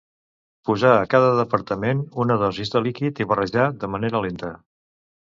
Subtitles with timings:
[0.67, 4.51] Posar a cada departament una dosis de líquid i barrejar de manera lenta.